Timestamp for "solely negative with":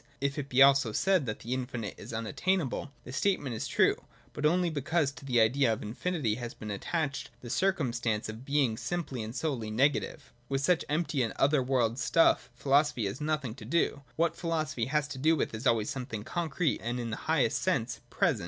9.35-10.61